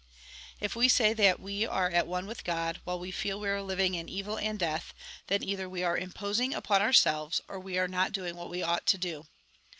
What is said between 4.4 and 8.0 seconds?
death, then either we are imposing upon ourselves, or we are